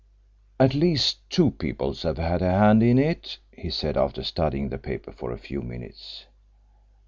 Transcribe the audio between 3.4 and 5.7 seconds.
he said, after studying the paper for a few